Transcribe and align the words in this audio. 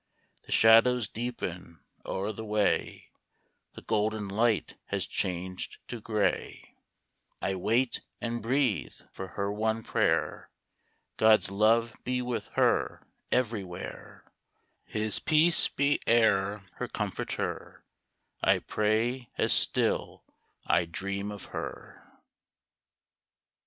The 0.47 0.51
shadows 0.51 1.07
deepen 1.07 1.81
o'er 2.07 2.31
the 2.31 2.43
way, 2.43 3.11
The 3.73 3.83
golden 3.83 4.27
light 4.29 4.75
has 4.85 5.05
changed 5.05 5.77
to 5.89 6.01
gray) 6.01 6.75
1 7.37 7.59
wait, 7.59 8.01
and 8.19 8.41
breathe 8.41 8.95
for 9.11 9.27
her 9.37 9.51
one 9.51 9.83
prayer,— 9.83 10.49
God's 11.17 11.51
love 11.51 11.93
be 12.03 12.19
with 12.19 12.47
her 12.55 13.05
everywhere; 13.31 14.25
His 14.85 15.19
peace 15.19 15.67
be 15.67 15.99
e'er 16.07 16.65
her 16.77 16.87
comforter, 16.87 17.85
I 18.43 18.57
pray, 18.57 19.29
as 19.37 19.53
still 19.53 20.23
I 20.65 20.85
dream 20.85 21.31
of 21.31 21.45
her. 21.53 22.11